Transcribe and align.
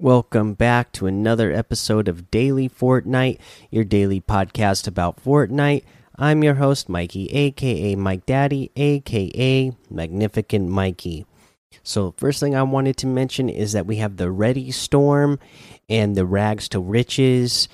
Welcome 0.00 0.54
back 0.54 0.92
to 0.92 1.06
another 1.06 1.52
episode 1.52 2.08
of 2.08 2.30
Daily 2.30 2.70
Fortnite, 2.70 3.38
your 3.70 3.84
daily 3.84 4.18
podcast 4.18 4.88
about 4.88 5.22
Fortnite. 5.22 5.84
I'm 6.16 6.42
your 6.42 6.54
host, 6.54 6.88
Mikey, 6.88 7.26
aka 7.26 7.94
Mike 7.96 8.24
Daddy, 8.24 8.70
aka 8.76 9.70
Magnificent 9.90 10.70
Mikey. 10.70 11.26
So, 11.82 12.14
first 12.16 12.40
thing 12.40 12.56
I 12.56 12.62
wanted 12.62 12.96
to 12.96 13.06
mention 13.06 13.50
is 13.50 13.72
that 13.72 13.84
we 13.84 13.96
have 13.96 14.16
the 14.16 14.34
Steady 14.34 14.70
Storm 14.70 15.38
and 15.90 16.16
the 16.16 16.24
Rags 16.24 16.70
to 16.70 16.80
Riches 16.80 17.68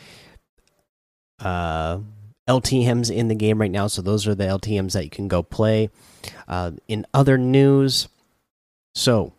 uh, 1.39 2.01
LTMs 2.49 3.09
in 3.09 3.29
the 3.29 3.37
game 3.37 3.61
right 3.61 3.71
now. 3.71 3.87
So, 3.87 4.03
those 4.03 4.27
are 4.27 4.35
the 4.35 4.47
LTMs 4.47 4.95
that 4.95 5.05
you 5.05 5.11
can 5.11 5.29
go 5.29 5.45
play. 5.45 5.91
Uh, 6.49 6.73
in 6.89 7.07
other 7.15 7.39
news, 7.39 8.09
so 8.97 9.33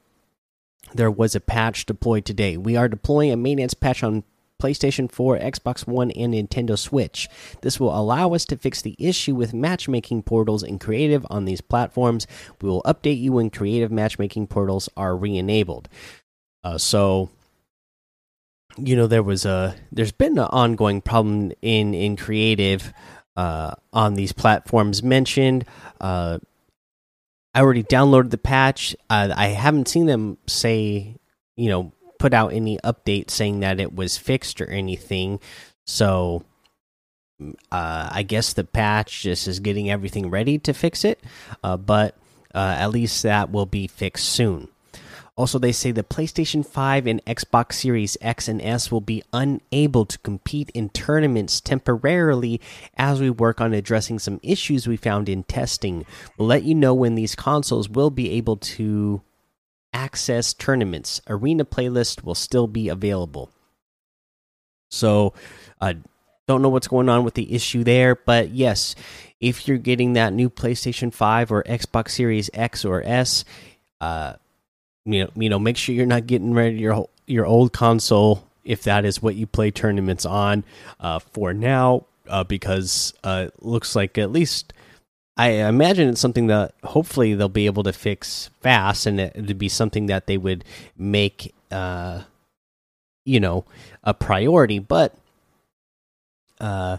there 0.98 1.12
was 1.12 1.36
a 1.36 1.40
patch 1.40 1.86
deployed 1.86 2.26
today. 2.26 2.58
We 2.58 2.76
are 2.76 2.88
deploying 2.88 3.32
a 3.32 3.38
maintenance 3.38 3.74
patch 3.74 4.04
on 4.04 4.24
PlayStation 4.62 5.12
4, 5.12 5.38
Xbox 5.40 5.86
One, 5.88 6.12
and 6.12 6.34
Nintendo 6.34 6.78
Switch. 6.78 7.30
This 7.62 7.80
will 7.80 7.96
allow 7.96 8.34
us 8.34 8.46
to 8.46 8.58
fix 8.58 8.82
the 8.82 8.96
issue 8.98 9.36
with 9.36 9.54
matchmaking 9.54 10.24
portals 10.24 10.64
in 10.64 10.80
creative 10.80 11.26
on 11.30 11.46
these 11.46 11.62
platforms. 11.62 12.26
We 12.62 12.70
will 12.70 12.82
update 12.84 13.20
you 13.20 13.34
when 13.34 13.50
creative 13.50 13.92
matchmaking 13.92 14.48
portals 14.48 14.90
are 14.98 15.16
re-enabled. 15.16 15.88
Uh, 16.64 16.78
so, 16.78 17.30
you 18.78 18.96
know, 18.96 19.08
there 19.08 19.24
was 19.24 19.46
a 19.46 19.76
there's 19.92 20.12
been 20.12 20.40
an 20.40 20.46
ongoing 20.46 21.02
problem 21.02 21.52
in 21.62 21.94
in 21.94 22.16
creative 22.16 22.92
uh, 23.36 23.76
on 23.94 24.16
these 24.16 24.32
platforms 24.32 25.04
mentioned. 25.04 25.66
Uh, 26.02 26.40
I 27.58 27.62
already 27.62 27.82
downloaded 27.82 28.30
the 28.30 28.38
patch. 28.38 28.96
Uh, 29.10 29.34
I 29.36 29.48
haven't 29.48 29.88
seen 29.88 30.06
them 30.06 30.38
say, 30.46 31.16
you 31.56 31.70
know, 31.70 31.92
put 32.20 32.32
out 32.32 32.54
any 32.54 32.78
update 32.84 33.32
saying 33.32 33.62
that 33.62 33.80
it 33.80 33.96
was 33.96 34.16
fixed 34.16 34.62
or 34.62 34.68
anything. 34.68 35.40
So 35.84 36.44
uh, 37.42 38.10
I 38.12 38.22
guess 38.22 38.54
the 38.54 38.64
patch 38.64 39.24
just 39.24 39.48
is 39.48 39.60
getting 39.60 39.90
everything 39.90 40.30
ready 40.30 40.60
to 40.60 40.74
fix 40.74 41.04
it. 41.04 41.20
Uh, 41.64 41.78
but 41.78 42.14
uh, 42.54 42.76
at 42.78 42.92
least 42.92 43.24
that 43.24 43.52
will 43.52 43.66
be 43.66 43.88
fixed 43.88 44.30
soon. 44.30 44.68
Also, 45.38 45.60
they 45.60 45.72
say 45.72 45.92
the 45.92 46.04
PlayStation 46.04 46.66
5 46.66 47.06
and 47.06 47.24
Xbox 47.26 47.74
Series 47.74 48.18
X 48.22 48.48
and 48.48 48.60
S 48.60 48.92
will 48.92 49.02
be 49.02 49.22
unable 49.32 50.04
to 50.04 50.18
compete 50.20 50.72
in 50.72 50.90
tournaments 50.90 51.62
temporarily 51.62 52.60
as 52.98 53.22
we 53.22 53.30
work 53.30 53.62
on 53.62 53.72
addressing 53.72 54.18
some 54.18 54.40
issues 54.42 54.88
we 54.88 54.98
found 54.98 55.30
in 55.30 55.44
testing. 55.44 56.08
We'll 56.38 56.48
let 56.48 56.64
you 56.64 56.74
know 56.74 56.96
when 56.96 57.14
these 57.14 57.36
consoles 57.36 57.88
will 57.88 58.10
be 58.10 58.32
able 58.32 58.58
to 58.58 59.22
access 59.94 60.56
tournaments. 60.56 61.22
Arena 61.30 61.66
playlist 61.66 62.24
will 62.24 62.36
still 62.36 62.66
be 62.66 62.90
available. 62.90 63.52
So, 64.90 65.34
uh, 65.80 65.94
don't 66.48 66.64
know 66.64 66.70
what's 66.70 66.88
going 66.88 67.10
on 67.10 67.24
with 67.24 67.36
the 67.36 67.54
issue 67.54 67.84
there, 67.84 68.16
but 68.16 68.50
yes, 68.50 68.96
if 69.40 69.68
you're 69.68 69.78
getting 69.78 70.14
that 70.14 70.34
new 70.34 70.50
PlayStation 70.50 71.14
5 71.14 71.52
or 71.52 71.62
Xbox 71.64 72.12
Series 72.12 72.50
X 72.56 72.86
or 72.86 73.04
S, 73.06 73.46
uh, 74.02 74.34
you 75.08 75.24
know, 75.24 75.30
you 75.36 75.50
know, 75.50 75.60
make 75.60 75.78
sure 75.78 75.96
you're 75.96 76.06
not 76.06 76.28
getting 76.28 76.54
rid 76.54 76.74
of 76.74 76.80
your 76.80 77.10
your 77.26 77.46
old 77.46 77.74
console 77.74 78.48
if 78.64 78.84
that 78.84 79.06
is 79.06 79.22
what 79.22 79.36
you 79.36 79.48
play 79.48 79.72
tournaments 79.72 80.26
on 80.26 80.64
uh, 81.00 81.20
for 81.20 81.54
now, 81.54 82.06
uh, 82.28 82.44
because 82.44 83.14
uh, 83.24 83.48
looks 83.62 83.96
like 83.96 84.18
at 84.18 84.32
least 84.32 84.74
I 85.38 85.50
imagine 85.50 86.10
it's 86.10 86.20
something 86.20 86.48
that 86.48 86.74
hopefully 86.84 87.36
they'll 87.36 87.48
be 87.48 87.68
able 87.68 87.84
to 87.84 87.94
fix 87.94 88.50
fast, 88.60 89.06
and 89.06 89.20
it 89.20 89.36
would 89.36 89.58
be 89.58 89.70
something 89.70 90.08
that 90.08 90.26
they 90.26 90.38
would 90.38 90.66
make, 90.98 91.54
uh, 91.72 92.24
you 93.24 93.40
know, 93.40 93.64
a 94.04 94.16
priority. 94.16 94.80
But, 94.80 95.16
uh, 96.60 96.98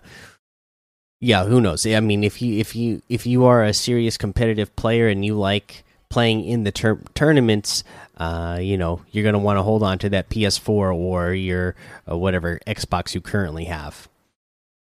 yeah, 1.20 1.44
who 1.44 1.60
knows? 1.60 1.84
I 1.84 1.98
mean, 1.98 2.22
if 2.22 2.40
you 2.40 2.58
if 2.58 2.76
you 2.76 3.02
if 3.08 3.26
you 3.26 3.44
are 3.44 3.64
a 3.64 3.74
serious 3.74 4.16
competitive 4.16 4.74
player 4.76 5.08
and 5.08 5.24
you 5.24 5.34
like 5.34 5.82
playing 6.08 6.44
in 6.44 6.64
the 6.64 6.72
tournaments, 7.14 7.84
uh, 8.16 8.58
you 8.60 8.78
know, 8.78 9.02
you're 9.10 9.22
going 9.22 9.34
to 9.34 9.38
want 9.38 9.58
to 9.58 9.62
hold 9.62 9.82
on 9.82 9.98
to 9.98 10.08
that 10.10 10.28
PS4 10.28 10.94
or 10.94 11.32
your 11.34 11.74
uh, 12.10 12.16
whatever 12.16 12.60
Xbox 12.66 13.14
you 13.14 13.20
currently 13.20 13.64
have. 13.64 14.08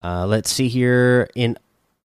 Uh, 0.04 0.26
let's 0.26 0.52
see 0.52 0.68
here 0.68 1.30
in 1.36 1.58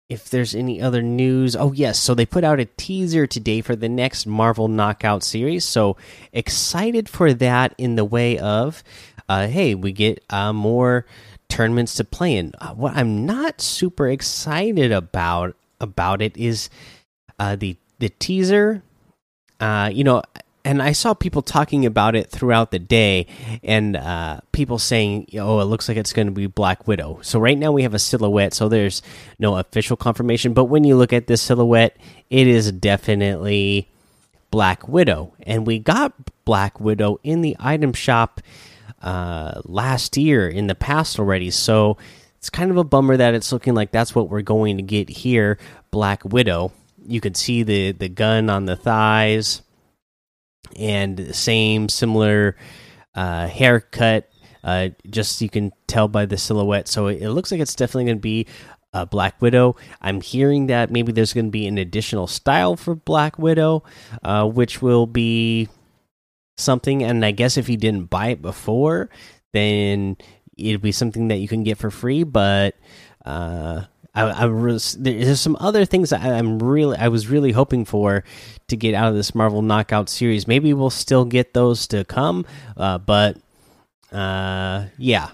if 0.08 0.30
there's 0.30 0.54
any 0.54 0.80
other 0.80 1.02
news. 1.02 1.56
Oh 1.56 1.72
yes, 1.72 1.98
so 1.98 2.14
they 2.14 2.26
put 2.26 2.44
out 2.44 2.60
a 2.60 2.64
teaser 2.64 3.26
today 3.26 3.60
for 3.60 3.76
the 3.76 3.88
next 3.88 4.26
Marvel 4.26 4.68
Knockout 4.68 5.22
series. 5.22 5.64
So 5.64 5.96
excited 6.32 7.08
for 7.08 7.34
that 7.34 7.74
in 7.78 7.96
the 7.96 8.04
way 8.04 8.38
of, 8.38 8.82
uh, 9.28 9.48
hey, 9.48 9.74
we 9.74 9.92
get 9.92 10.22
uh, 10.30 10.52
more 10.52 11.04
tournaments 11.48 11.94
to 11.94 12.04
play 12.04 12.36
in. 12.36 12.52
Uh, 12.58 12.74
what 12.74 12.94
I'm 12.96 13.26
not 13.26 13.60
super 13.60 14.08
excited 14.08 14.92
about 14.92 15.56
about 15.80 16.20
it 16.20 16.36
is 16.36 16.68
the 17.38 17.76
the 17.98 18.08
teaser 18.08 18.82
uh, 19.60 19.90
you 19.92 20.04
know, 20.04 20.22
and 20.64 20.82
I 20.82 20.92
saw 20.92 21.14
people 21.14 21.40
talking 21.40 21.86
about 21.86 22.14
it 22.14 22.30
throughout 22.30 22.70
the 22.70 22.78
day, 22.78 23.26
and 23.62 23.96
uh, 23.96 24.40
people 24.52 24.78
saying, 24.78 25.28
"Oh, 25.34 25.60
it 25.60 25.64
looks 25.64 25.88
like 25.88 25.96
it's 25.96 26.12
going 26.12 26.26
to 26.26 26.32
be 26.32 26.46
Black 26.46 26.86
Widow." 26.86 27.20
So 27.22 27.38
right 27.38 27.56
now 27.56 27.72
we 27.72 27.82
have 27.84 27.94
a 27.94 27.98
silhouette, 27.98 28.54
so 28.54 28.68
there's 28.68 29.00
no 29.38 29.56
official 29.56 29.96
confirmation. 29.96 30.52
But 30.52 30.66
when 30.66 30.84
you 30.84 30.96
look 30.96 31.12
at 31.12 31.26
this 31.26 31.40
silhouette, 31.40 31.96
it 32.28 32.46
is 32.46 32.70
definitely 32.72 33.88
Black 34.50 34.86
Widow, 34.88 35.32
and 35.42 35.66
we 35.66 35.78
got 35.78 36.12
Black 36.44 36.80
Widow 36.80 37.18
in 37.22 37.40
the 37.40 37.56
item 37.58 37.92
shop 37.92 38.40
uh, 39.00 39.62
last 39.64 40.16
year 40.16 40.48
in 40.48 40.66
the 40.66 40.74
past 40.74 41.18
already. 41.18 41.50
So 41.50 41.96
it's 42.36 42.50
kind 42.50 42.70
of 42.70 42.76
a 42.76 42.84
bummer 42.84 43.16
that 43.16 43.34
it's 43.34 43.52
looking 43.52 43.74
like 43.74 43.90
that's 43.90 44.14
what 44.14 44.28
we're 44.28 44.42
going 44.42 44.76
to 44.76 44.82
get 44.82 45.08
here, 45.08 45.58
Black 45.90 46.24
Widow 46.24 46.72
you 47.08 47.20
could 47.20 47.36
see 47.36 47.62
the 47.62 47.92
the 47.92 48.08
gun 48.08 48.50
on 48.50 48.66
the 48.66 48.76
thighs 48.76 49.62
and 50.76 51.16
the 51.16 51.34
same 51.34 51.88
similar 51.88 52.56
uh, 53.14 53.46
haircut. 53.46 54.30
Uh, 54.62 54.90
just 55.08 55.40
you 55.40 55.48
can 55.48 55.72
tell 55.86 56.08
by 56.08 56.26
the 56.26 56.36
silhouette. 56.36 56.88
So 56.88 57.06
it, 57.06 57.28
looks 57.28 57.50
like 57.50 57.60
it's 57.60 57.74
definitely 57.74 58.06
going 58.06 58.18
to 58.18 58.22
be 58.22 58.46
a 58.92 59.06
Black 59.06 59.40
Widow. 59.40 59.76
I'm 60.00 60.20
hearing 60.20 60.66
that 60.66 60.90
maybe 60.90 61.12
there's 61.12 61.32
going 61.32 61.46
to 61.46 61.50
be 61.50 61.66
an 61.66 61.78
additional 61.78 62.26
style 62.26 62.76
for 62.76 62.94
Black 62.94 63.38
Widow, 63.38 63.84
uh, 64.22 64.46
which 64.46 64.82
will 64.82 65.06
be 65.06 65.68
something. 66.56 67.02
And 67.02 67.24
I 67.24 67.30
guess 67.30 67.56
if 67.56 67.68
you 67.68 67.76
didn't 67.76 68.10
buy 68.10 68.28
it 68.28 68.42
before, 68.42 69.10
then 69.52 70.16
it'd 70.56 70.82
be 70.82 70.92
something 70.92 71.28
that 71.28 71.36
you 71.36 71.48
can 71.48 71.62
get 71.62 71.78
for 71.78 71.90
free. 71.90 72.24
But 72.24 72.74
uh, 73.24 73.84
I, 74.18 74.42
I 74.42 74.46
was 74.46 74.94
there's 74.98 75.40
some 75.40 75.56
other 75.60 75.84
things 75.84 76.10
that 76.10 76.22
I'm 76.22 76.58
really 76.58 76.96
I 76.96 77.06
was 77.08 77.28
really 77.28 77.52
hoping 77.52 77.84
for 77.84 78.24
to 78.66 78.76
get 78.76 78.94
out 78.94 79.08
of 79.08 79.14
this 79.14 79.32
Marvel 79.34 79.62
Knockout 79.62 80.08
series. 80.08 80.48
Maybe 80.48 80.74
we'll 80.74 80.90
still 80.90 81.24
get 81.24 81.54
those 81.54 81.86
to 81.88 82.04
come, 82.04 82.44
uh, 82.76 82.98
but 82.98 83.36
uh, 84.10 84.86
yeah. 84.98 85.30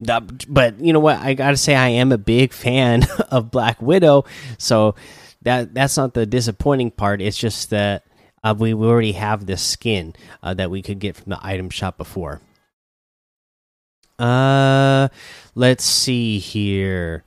That, 0.00 0.52
but 0.52 0.78
you 0.78 0.92
know 0.92 1.00
what? 1.00 1.18
I 1.18 1.32
gotta 1.32 1.56
say 1.56 1.74
I 1.74 1.88
am 1.88 2.12
a 2.12 2.18
big 2.18 2.52
fan 2.52 3.04
of 3.30 3.50
Black 3.50 3.80
Widow, 3.80 4.26
so 4.58 4.94
that 5.42 5.72
that's 5.72 5.96
not 5.96 6.12
the 6.12 6.26
disappointing 6.26 6.90
part. 6.90 7.22
It's 7.22 7.38
just 7.38 7.70
that 7.70 8.04
uh, 8.44 8.54
we 8.58 8.74
already 8.74 9.12
have 9.12 9.46
this 9.46 9.62
skin 9.62 10.14
uh, 10.42 10.52
that 10.52 10.70
we 10.70 10.82
could 10.82 10.98
get 10.98 11.16
from 11.16 11.30
the 11.30 11.38
item 11.40 11.70
shop 11.70 11.96
before. 11.96 12.42
Uh, 14.18 15.08
let's 15.54 15.84
see 15.84 16.38
here. 16.38 17.24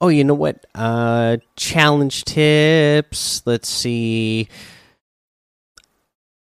Oh, 0.00 0.08
you 0.08 0.24
know 0.24 0.34
what? 0.34 0.64
Uh, 0.74 1.38
challenge 1.56 2.24
tips. 2.24 3.42
Let's 3.44 3.68
see. 3.68 4.48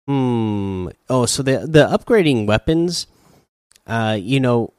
Hmm. 0.07 0.89
Oh, 1.09 1.25
so 1.25 1.43
the 1.43 1.59
the 1.67 1.87
upgrading 1.87 2.47
weapons. 2.47 3.07
Uh, 3.87 4.17
you 4.19 4.39
know, 4.39 4.73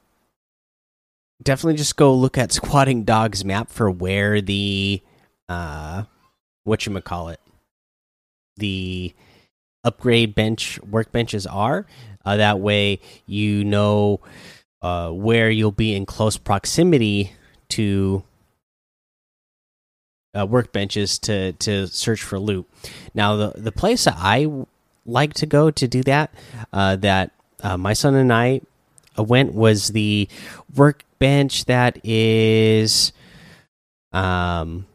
definitely 1.43 1.77
just 1.77 1.97
go 1.97 2.13
look 2.15 2.37
at 2.37 2.53
Squatting 2.53 3.05
Dog's 3.05 3.45
map 3.45 3.71
for 3.71 3.91
where 3.91 4.41
the 4.41 5.01
uh, 5.49 6.03
what 6.65 6.85
you 6.87 7.01
call 7.01 7.29
it, 7.29 7.41
the 8.57 9.15
upgrade 9.85 10.35
bench 10.35 10.81
workbenches 10.83 11.47
are. 11.51 11.87
Uh, 12.25 12.37
that 12.37 12.59
way, 12.59 12.99
you 13.27 13.63
know 13.65 14.21
uh, 14.83 15.11
where 15.11 15.51
you'll 15.51 15.71
be 15.73 15.95
in 15.95 16.05
close 16.07 16.37
proximity 16.37 17.33
to 17.69 18.23
uh, 20.37 20.47
workbenches 20.47 21.19
to 21.23 21.53
to 21.55 21.87
search 21.89 22.23
for 22.23 22.39
loot. 22.39 22.69
Now, 23.15 23.37
the 23.37 23.53
the 23.57 23.73
place 23.73 24.05
that 24.05 24.17
I 24.19 24.47
like 25.07 25.35
to 25.35 25.47
go 25.47 25.71
to 25.71 25.89
do 25.89 26.03
that, 26.03 26.33
uh, 26.73 26.97
that 26.97 27.31
uh, 27.63 27.77
my 27.77 27.95
son 27.95 28.15
and 28.15 28.33
I 28.33 28.61
went 29.17 29.55
was 29.55 29.89
the 29.89 30.29
workbench 30.75 31.65
that 31.67 31.99
is, 32.05 33.13
um, 34.13 34.87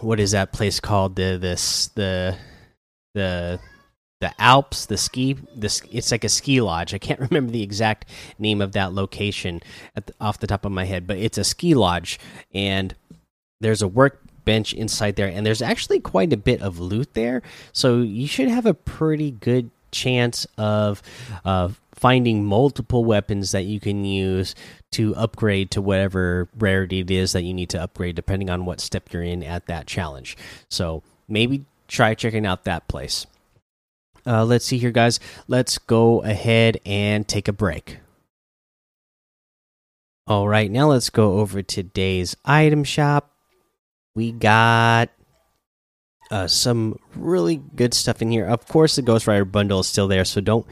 what 0.00 0.18
is 0.18 0.32
that 0.32 0.52
place 0.52 0.80
called? 0.80 1.14
The 1.16 1.38
this 1.40 1.88
the 1.88 2.36
the 3.14 3.60
the 4.20 4.32
Alps, 4.40 4.86
the 4.86 4.96
ski, 4.96 5.36
this 5.54 5.82
it's 5.90 6.10
like 6.10 6.24
a 6.24 6.28
ski 6.28 6.60
lodge. 6.60 6.94
I 6.94 6.98
can't 6.98 7.20
remember 7.30 7.52
the 7.52 7.62
exact 7.62 8.08
name 8.38 8.60
of 8.60 8.72
that 8.72 8.92
location 8.92 9.60
the, 9.94 10.14
off 10.20 10.38
the 10.38 10.46
top 10.46 10.64
of 10.64 10.72
my 10.72 10.84
head, 10.84 11.06
but 11.06 11.18
it's 11.18 11.38
a 11.38 11.44
ski 11.44 11.74
lodge, 11.74 12.18
and 12.52 12.94
there's 13.60 13.82
a 13.82 13.88
workbench 14.42 14.72
inside 14.74 15.16
there, 15.16 15.28
and 15.28 15.46
there's 15.46 15.62
actually 15.62 16.00
quite 16.00 16.32
a 16.32 16.36
bit 16.36 16.60
of 16.62 16.78
loot 16.78 17.14
there. 17.14 17.42
So 17.72 18.00
you 18.00 18.26
should 18.26 18.48
have 18.48 18.66
a 18.66 18.74
pretty 18.74 19.30
good 19.30 19.70
chance 19.90 20.46
of 20.56 21.02
uh, 21.44 21.68
finding 21.94 22.44
multiple 22.44 23.04
weapons 23.04 23.52
that 23.52 23.64
you 23.64 23.78
can 23.78 24.04
use 24.04 24.54
to 24.92 25.14
upgrade 25.16 25.70
to 25.70 25.82
whatever 25.82 26.48
rarity 26.58 27.00
it 27.00 27.10
is 27.10 27.32
that 27.32 27.42
you 27.42 27.54
need 27.54 27.70
to 27.70 27.82
upgrade, 27.82 28.16
depending 28.16 28.50
on 28.50 28.64
what 28.64 28.80
step 28.80 29.12
you're 29.12 29.22
in 29.22 29.42
at 29.42 29.66
that 29.66 29.86
challenge. 29.86 30.36
So 30.68 31.02
maybe 31.28 31.64
try 31.88 32.14
checking 32.14 32.46
out 32.46 32.64
that 32.64 32.88
place. 32.88 33.26
Uh, 34.24 34.44
let's 34.44 34.64
see 34.64 34.78
here, 34.78 34.92
guys. 34.92 35.18
Let's 35.48 35.78
go 35.78 36.22
ahead 36.22 36.80
and 36.86 37.26
take 37.26 37.48
a 37.48 37.52
break. 37.52 37.98
All 40.28 40.46
right, 40.46 40.70
now 40.70 40.88
let's 40.88 41.10
go 41.10 41.40
over 41.40 41.62
today's 41.62 42.36
item 42.44 42.84
shop. 42.84 43.31
We 44.14 44.32
got 44.32 45.10
uh, 46.30 46.46
some 46.46 46.98
really 47.14 47.56
good 47.56 47.94
stuff 47.94 48.22
in 48.22 48.30
here. 48.30 48.46
Of 48.46 48.66
course, 48.66 48.96
the 48.96 49.02
Ghost 49.02 49.26
Rider 49.26 49.44
bundle 49.44 49.80
is 49.80 49.86
still 49.86 50.08
there, 50.08 50.24
so 50.24 50.40
don't 50.40 50.66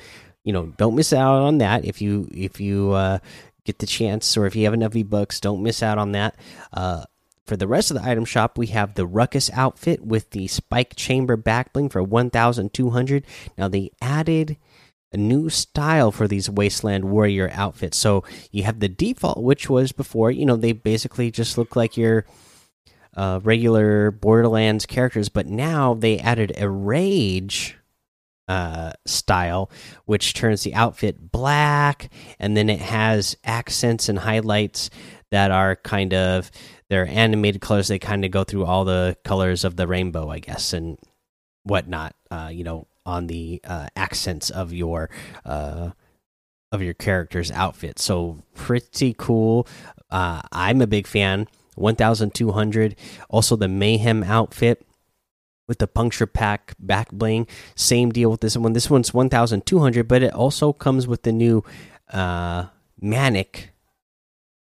you 0.44 0.52
know 0.52 0.66
don't 0.76 0.96
miss 0.96 1.12
out 1.12 1.42
on 1.42 1.58
that. 1.58 1.84
If 1.84 2.00
you 2.02 2.28
if 2.32 2.60
you 2.60 2.92
uh, 2.92 3.19
get 3.64 3.78
the 3.78 3.87
chance, 3.87 4.37
or 4.37 4.46
if 4.46 4.56
you 4.56 4.64
have 4.64 4.75
enough 4.75 4.92
V 4.92 5.02
bucks, 5.02 5.40
don't 5.40 5.62
miss 5.62 5.82
out 5.82 5.98
on 5.98 6.12
that. 6.12 6.34
Uh, 6.72 7.04
for 7.46 7.56
the 7.56 7.66
rest 7.66 7.90
of 7.90 7.96
the 7.96 8.08
item 8.08 8.25
shop, 8.25 8.56
we 8.56 8.69
have 8.69 8.94
the 8.94 9.06
Ruckus 9.06 9.50
outfit 9.52 10.06
with 10.06 10.31
the 10.31 10.46
Spike 10.46 10.94
Chamber 10.94 11.37
backbling 11.37 11.90
for 11.90 12.00
1,200. 12.00 13.26
Now, 13.58 13.66
they 13.66 13.90
added 14.00 14.56
a 15.12 15.16
new 15.16 15.48
style 15.48 16.12
for 16.12 16.28
these 16.28 16.48
Wasteland 16.48 17.06
Warrior 17.06 17.50
outfits. 17.52 17.96
So 17.98 18.22
you 18.52 18.62
have 18.62 18.78
the 18.78 18.88
default, 18.88 19.42
which 19.42 19.69
was 19.69 19.90
before, 19.90 20.31
you 20.31 20.46
know, 20.46 20.54
they 20.54 20.70
basically 20.70 21.32
just 21.32 21.58
look 21.58 21.75
like 21.75 21.96
your 21.96 22.25
uh, 23.20 23.38
regular 23.43 24.11
Borderlands 24.11 24.87
characters, 24.87 25.28
but 25.28 25.46
now 25.46 25.93
they 25.93 26.19
added 26.19 26.55
a 26.56 26.70
Rage 26.70 27.76
uh, 28.49 28.93
style, 29.05 29.70
which 30.06 30.32
turns 30.32 30.62
the 30.62 30.72
outfit 30.72 31.31
black, 31.31 32.11
and 32.38 32.56
then 32.56 32.70
it 32.70 32.81
has 32.81 33.37
accents 33.44 34.08
and 34.08 34.20
highlights 34.20 34.88
that 35.31 35.50
are 35.50 35.76
kind 35.76 36.14
of 36.14 36.50
they're 36.88 37.06
animated 37.06 37.61
colors. 37.61 37.88
They 37.88 37.99
kind 37.99 38.25
of 38.25 38.31
go 38.31 38.43
through 38.43 38.64
all 38.64 38.87
the 38.87 39.19
colors 39.23 39.64
of 39.64 39.76
the 39.76 39.87
rainbow, 39.87 40.31
I 40.31 40.38
guess, 40.38 40.73
and 40.73 40.96
whatnot. 41.64 42.14
Uh, 42.31 42.49
you 42.50 42.64
know, 42.64 42.87
on 43.05 43.26
the 43.26 43.61
uh, 43.64 43.88
accents 43.96 44.49
of 44.49 44.73
your 44.73 45.11
uh, 45.44 45.90
of 46.73 46.82
your 46.82 46.94
character's 46.94 47.50
outfit. 47.50 47.99
So 47.99 48.38
pretty 48.55 49.14
cool. 49.19 49.69
Uh, 50.08 50.40
I'm 50.52 50.81
a 50.81 50.87
big 50.87 51.06
fan. 51.06 51.49
1,200. 51.80 52.96
Also, 53.28 53.56
the 53.56 53.68
Mayhem 53.68 54.22
outfit 54.22 54.86
with 55.66 55.78
the 55.78 55.86
puncture 55.86 56.26
pack 56.26 56.74
back 56.78 57.10
bling. 57.10 57.46
Same 57.74 58.10
deal 58.10 58.30
with 58.30 58.40
this 58.40 58.56
one. 58.56 58.72
This 58.72 58.90
one's 58.90 59.14
1,200, 59.14 60.06
but 60.06 60.22
it 60.22 60.32
also 60.32 60.72
comes 60.72 61.06
with 61.06 61.22
the 61.22 61.32
new 61.32 61.64
uh, 62.12 62.66
Manic 63.00 63.70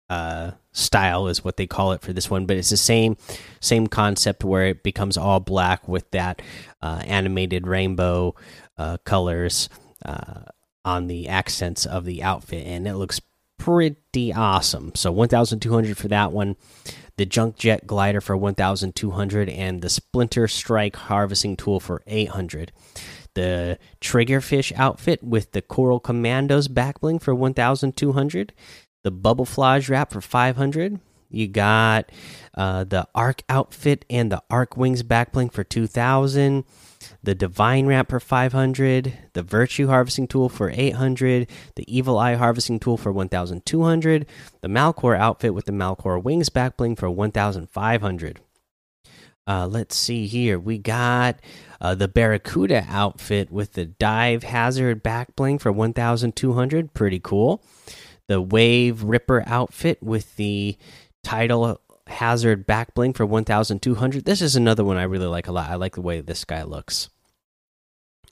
uh, 0.09 0.51
style 0.71 1.27
is 1.27 1.43
what 1.43 1.57
they 1.57 1.65
call 1.65 1.93
it 1.93 2.01
for 2.01 2.13
this 2.13 2.29
one 2.29 2.45
but 2.45 2.57
it's 2.57 2.69
the 2.69 2.77
same 2.77 3.15
same 3.61 3.87
concept 3.87 4.43
where 4.43 4.67
it 4.67 4.83
becomes 4.83 5.17
all 5.17 5.39
black 5.39 5.87
with 5.87 6.09
that 6.11 6.41
uh, 6.81 7.01
animated 7.05 7.65
rainbow 7.65 8.35
uh, 8.77 8.97
colors 9.05 9.69
uh, 10.03 10.41
on 10.83 11.07
the 11.07 11.27
accents 11.29 11.85
of 11.85 12.05
the 12.05 12.21
outfit 12.21 12.67
and 12.67 12.87
it 12.87 12.95
looks 12.95 13.21
pretty 13.65 14.31
awesome. 14.31 14.91
So 14.93 15.11
1200 15.11 15.97
for 15.97 16.07
that 16.09 16.31
one. 16.31 16.55
The 17.17 17.25
junk 17.25 17.55
jet 17.55 17.87
glider 17.87 18.21
for 18.21 18.37
1200 18.37 19.49
and 19.49 19.81
the 19.81 19.89
splinter 19.89 20.47
strike 20.47 20.95
harvesting 20.95 21.55
tool 21.57 21.79
for 21.79 22.03
800 22.05 22.71
the 23.33 23.77
triggerfish 23.99 24.71
outfit 24.77 25.21
with 25.21 25.51
the 25.51 25.61
coral 25.61 25.99
commandos 25.99 26.69
backbling 26.69 27.21
for 27.21 27.35
1200 27.35 28.53
the 29.03 29.11
bubble 29.11 29.45
flage 29.45 29.89
wrap 29.89 30.13
for 30.13 30.21
500 30.21 31.01
you 31.35 31.47
got 31.47 32.11
uh, 32.55 32.83
the 32.83 33.07
arc 33.13 33.43
outfit 33.49 34.05
and 34.09 34.31
the 34.31 34.41
arc 34.49 34.77
wings 34.77 35.03
backbling 35.03 35.51
for 35.51 35.63
2000 35.63 36.63
the 37.21 37.35
divine 37.35 37.85
wrap 37.85 38.09
for 38.09 38.19
500 38.19 39.17
the 39.33 39.43
virtue 39.43 39.87
harvesting 39.87 40.27
tool 40.27 40.49
for 40.49 40.71
800 40.73 41.49
the 41.75 41.97
evil 41.97 42.17
eye 42.17 42.35
harvesting 42.35 42.79
tool 42.79 42.97
for 42.97 43.11
1200 43.11 44.25
the 44.61 44.67
malcore 44.67 45.17
outfit 45.17 45.53
with 45.53 45.65
the 45.65 45.71
malcore 45.71 46.21
wings 46.21 46.49
backbling 46.49 46.97
for 46.97 47.09
1500 47.09 48.39
uh, 49.47 49.67
let's 49.67 49.95
see 49.95 50.25
here. 50.25 50.57
We 50.57 50.79
got 50.79 51.39
uh, 51.79 51.93
the 51.95 52.07
barracuda 52.07 52.85
outfit 52.89 53.51
with 53.51 53.73
the 53.73 53.85
dive 53.85 54.43
hazard 54.43 55.03
backbling 55.03 55.61
for 55.61 55.71
1200 55.71 56.93
pretty 56.93 57.19
cool. 57.19 57.63
The 58.27 58.41
Wave 58.41 59.03
Ripper 59.03 59.43
outfit 59.45 60.01
with 60.01 60.35
the 60.35 60.77
Tidal 61.25 61.81
Hazard 62.07 62.67
back 62.67 62.93
bling 62.93 63.13
for 63.13 63.25
1200. 63.25 64.25
This 64.25 64.41
is 64.41 64.55
another 64.55 64.85
one 64.85 64.97
I 64.97 65.03
really 65.03 65.25
like 65.25 65.47
a 65.47 65.51
lot. 65.51 65.71
I 65.71 65.75
like 65.75 65.95
the 65.95 66.01
way 66.01 66.21
this 66.21 66.45
guy 66.45 66.63
looks. 66.63 67.09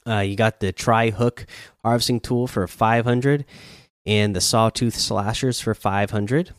Uh, 0.08 0.20
you 0.20 0.36
got 0.36 0.60
the 0.60 0.72
Tri 0.72 1.10
Hook 1.10 1.48
harvesting 1.84 2.20
tool 2.20 2.46
for 2.46 2.68
500 2.68 3.46
and 4.06 4.36
the 4.36 4.42
Sawtooth 4.42 4.94
Slashers 4.94 5.60
for 5.60 5.74
500. 5.74 6.52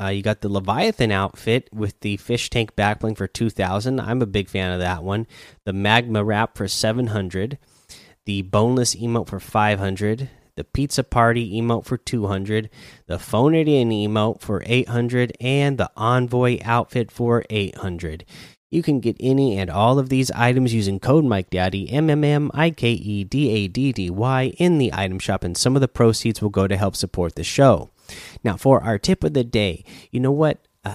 Uh, 0.00 0.08
you 0.08 0.22
got 0.22 0.42
the 0.42 0.48
Leviathan 0.48 1.10
outfit 1.10 1.68
with 1.72 1.98
the 2.00 2.16
fish 2.18 2.50
tank 2.50 2.76
backbling 2.76 3.16
for 3.16 3.26
2000. 3.26 4.00
I'm 4.00 4.22
a 4.22 4.26
big 4.26 4.48
fan 4.48 4.72
of 4.72 4.78
that 4.78 5.02
one. 5.02 5.26
The 5.64 5.72
Magma 5.72 6.22
Wrap 6.22 6.56
for 6.56 6.68
700. 6.68 7.58
The 8.26 8.42
Boneless 8.42 8.94
Emote 8.94 9.28
for 9.28 9.40
500 9.40 10.30
the 10.56 10.64
Pizza 10.64 11.04
Party 11.04 11.60
emote 11.60 11.84
for 11.84 11.96
200, 11.96 12.70
the 13.06 13.18
Phone 13.18 13.54
It 13.54 13.68
In 13.68 13.90
emote 13.90 14.40
for 14.40 14.62
800, 14.66 15.36
and 15.40 15.78
the 15.78 15.90
Envoy 15.96 16.58
outfit 16.64 17.10
for 17.10 17.44
800. 17.50 18.24
You 18.70 18.82
can 18.82 19.00
get 19.00 19.16
any 19.18 19.58
and 19.58 19.68
all 19.68 19.98
of 19.98 20.08
these 20.08 20.30
items 20.30 20.72
using 20.72 21.00
code 21.00 21.24
MikeDaddy, 21.24 21.92
M 21.92 22.08
M 22.08 22.22
M 22.22 22.50
I 22.54 22.70
K 22.70 22.92
E 22.92 23.24
D 23.24 23.50
A 23.50 23.68
D 23.68 23.92
D 23.92 24.10
Y, 24.10 24.52
in 24.58 24.78
the 24.78 24.92
item 24.94 25.18
shop, 25.18 25.42
and 25.42 25.56
some 25.56 25.74
of 25.74 25.80
the 25.80 25.88
proceeds 25.88 26.40
will 26.40 26.50
go 26.50 26.68
to 26.68 26.76
help 26.76 26.94
support 26.94 27.34
the 27.34 27.42
show. 27.42 27.90
Now, 28.44 28.56
for 28.56 28.82
our 28.82 28.98
tip 28.98 29.24
of 29.24 29.34
the 29.34 29.44
day, 29.44 29.84
you 30.12 30.20
know 30.20 30.30
what? 30.30 30.58
Uh, 30.84 30.94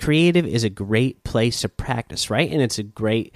creative 0.00 0.46
is 0.46 0.64
a 0.64 0.70
great 0.70 1.24
place 1.24 1.62
to 1.62 1.68
practice, 1.68 2.28
right? 2.28 2.50
And 2.50 2.60
it's 2.60 2.78
a 2.78 2.82
great 2.82 3.34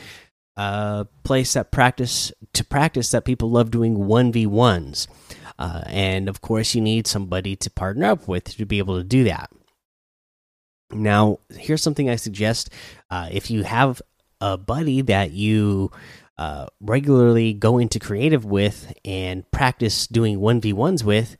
uh, 0.59 1.05
place 1.23 1.55
that 1.55 1.71
practice 1.71 2.33
to 2.53 2.65
practice 2.65 3.13
that 3.13 3.25
people 3.25 3.49
love 3.49 3.71
doing 3.71 3.97
1v1s. 3.97 5.07
Uh, 5.57 5.83
and 5.87 6.29
of 6.29 6.41
course, 6.41 6.75
you 6.75 6.81
need 6.81 7.07
somebody 7.07 7.55
to 7.55 7.71
partner 7.71 8.07
up 8.07 8.27
with 8.27 8.57
to 8.57 8.67
be 8.67 8.79
able 8.79 8.99
to 8.99 9.05
do 9.05 9.23
that. 9.23 9.51
Now, 10.91 11.39
here's 11.51 11.83
something 11.83 12.11
I 12.11 12.17
suggest 12.17 12.71
uh, 13.09 13.29
if 13.31 13.53
you 13.53 13.63
have 13.63 14.03
a 14.41 14.57
buddy 14.57 15.01
that 15.03 15.31
you 15.31 15.93
uh, 16.39 16.67
regularly 16.81 17.53
go 17.53 17.79
into 17.79 18.01
creative 18.01 18.45
with 18.45 18.93
and 19.05 19.49
practice 19.53 20.09
doing 20.09 20.41
1v1s 20.41 21.05
with, 21.05 21.37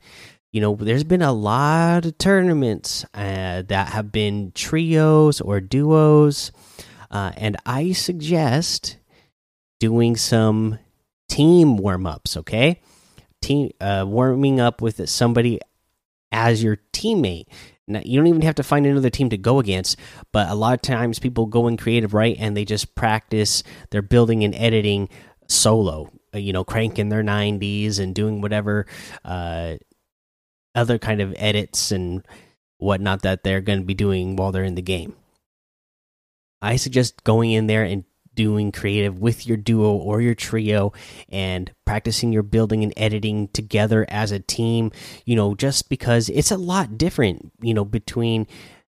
you 0.53 0.61
know, 0.61 0.75
there's 0.75 1.03
been 1.03 1.21
a 1.21 1.33
lot 1.33 2.05
of 2.05 2.17
tournaments 2.17 3.05
uh, 3.13 3.63
that 3.63 3.89
have 3.89 4.13
been 4.13 4.53
trios 4.55 5.41
or 5.41 5.59
duos. 5.59 6.53
Uh, 7.11 7.31
and 7.35 7.57
I 7.65 7.91
suggest 7.91 8.98
doing 9.79 10.15
some 10.15 10.79
team 11.27 11.77
warm 11.77 12.05
ups, 12.05 12.37
okay? 12.37 12.81
Team 13.41 13.71
uh, 13.79 14.05
warming 14.07 14.59
up 14.59 14.81
with 14.81 15.09
somebody 15.09 15.59
as 16.31 16.61
your 16.61 16.77
teammate. 16.93 17.45
Now, 17.87 18.01
you 18.05 18.19
don't 18.19 18.27
even 18.27 18.41
have 18.43 18.55
to 18.55 18.63
find 18.63 18.85
another 18.85 19.09
team 19.09 19.29
to 19.29 19.37
go 19.37 19.59
against, 19.59 19.97
but 20.31 20.49
a 20.49 20.55
lot 20.55 20.75
of 20.75 20.81
times 20.81 21.17
people 21.17 21.47
go 21.47 21.67
in 21.67 21.77
creative 21.77 22.13
right 22.13 22.35
and 22.39 22.55
they 22.55 22.65
just 22.65 22.93
practice 22.93 23.63
their 23.89 24.03
building 24.03 24.43
and 24.43 24.53
editing 24.53 25.09
solo, 25.47 26.11
uh, 26.33 26.37
you 26.37 26.53
know, 26.53 26.63
cranking 26.63 27.09
their 27.09 27.23
90s 27.23 27.99
and 27.99 28.13
doing 28.13 28.41
whatever 28.41 28.85
uh, 29.25 29.75
other 30.75 30.99
kind 30.99 31.19
of 31.19 31.33
edits 31.37 31.91
and 31.91 32.23
whatnot 32.77 33.23
that 33.23 33.43
they're 33.43 33.61
going 33.61 33.79
to 33.79 33.85
be 33.85 33.95
doing 33.95 34.35
while 34.35 34.51
they're 34.51 34.63
in 34.63 34.75
the 34.75 34.81
game. 34.81 35.15
I 36.61 36.75
suggest 36.75 37.23
going 37.23 37.51
in 37.51 37.67
there 37.67 37.83
and 37.83 38.03
doing 38.39 38.71
creative 38.71 39.19
with 39.19 39.45
your 39.45 39.57
duo 39.57 39.91
or 39.91 40.21
your 40.21 40.33
trio 40.33 40.93
and 41.27 41.73
practicing 41.85 42.31
your 42.31 42.41
building 42.41 42.85
and 42.85 42.93
editing 42.95 43.49
together 43.49 44.05
as 44.07 44.31
a 44.31 44.39
team, 44.39 44.93
you 45.25 45.35
know, 45.35 45.53
just 45.53 45.89
because 45.89 46.29
it's 46.29 46.49
a 46.49 46.55
lot 46.55 46.97
different, 46.97 47.51
you 47.59 47.73
know, 47.73 47.83
between 47.83 48.47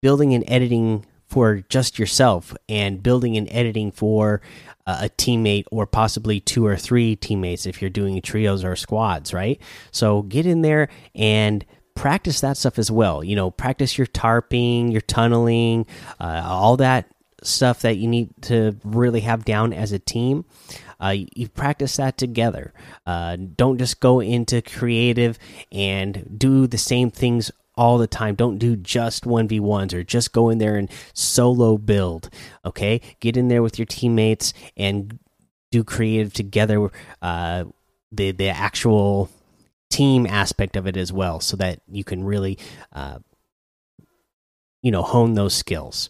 building 0.01 0.33
and 0.33 0.43
editing 0.45 1.05
for 1.25 1.63
just 1.69 1.97
yourself 1.97 2.53
and 2.67 3.01
building 3.01 3.37
and 3.37 3.47
editing 3.49 3.93
for 3.93 4.41
uh, 4.85 5.03
a 5.03 5.09
teammate 5.09 5.63
or 5.71 5.87
possibly 5.87 6.41
two 6.41 6.65
or 6.65 6.75
three 6.75 7.15
teammates 7.15 7.65
if 7.65 7.81
you're 7.81 7.89
doing 7.89 8.21
trios 8.21 8.65
or 8.65 8.75
squads, 8.75 9.33
right? 9.33 9.61
So 9.91 10.23
get 10.23 10.45
in 10.45 10.63
there 10.63 10.89
and 11.15 11.65
practice 11.95 12.41
that 12.41 12.57
stuff 12.57 12.77
as 12.77 12.91
well. 12.91 13.23
You 13.23 13.37
know, 13.37 13.51
practice 13.51 13.97
your 13.97 14.07
tarping, 14.07 14.91
your 14.91 14.99
tunneling, 14.99 15.85
uh, 16.19 16.41
all 16.43 16.75
that 16.75 17.09
stuff 17.43 17.81
that 17.81 17.97
you 17.97 18.07
need 18.07 18.29
to 18.43 18.75
really 18.83 19.21
have 19.21 19.45
down 19.45 19.73
as 19.73 19.91
a 19.91 19.99
team. 19.99 20.45
Uh, 20.99 21.15
you 21.33 21.47
practice 21.47 21.97
that 21.97 22.17
together. 22.17 22.73
Uh, 23.05 23.37
don't 23.55 23.77
just 23.77 23.99
go 23.99 24.19
into 24.19 24.61
creative 24.61 25.39
and 25.71 26.37
do 26.37 26.67
the 26.67 26.77
same 26.77 27.09
things 27.09 27.51
all 27.75 27.97
the 27.97 28.07
time. 28.07 28.35
Don't 28.35 28.57
do 28.57 28.75
just 28.75 29.23
1v1s 29.23 29.93
or 29.93 30.03
just 30.03 30.33
go 30.33 30.49
in 30.49 30.57
there 30.57 30.75
and 30.75 30.91
solo 31.13 31.77
build. 31.77 32.29
Okay? 32.65 32.99
Get 33.21 33.37
in 33.37 33.47
there 33.47 33.63
with 33.63 33.79
your 33.79 33.85
teammates 33.85 34.53
and 34.75 35.17
do 35.71 35.83
creative 35.83 36.33
together. 36.33 36.91
Uh, 37.21 37.65
the 38.11 38.31
the 38.31 38.49
actual 38.49 39.29
team 39.89 40.25
aspect 40.25 40.75
of 40.75 40.87
it 40.87 40.97
as 40.97 41.11
well, 41.11 41.39
so 41.39 41.57
that 41.57 41.81
you 41.87 42.03
can 42.03 42.23
really, 42.23 42.57
uh, 42.93 43.19
you 44.81 44.91
know, 44.91 45.01
hone 45.01 45.33
those 45.33 45.53
skills. 45.53 46.09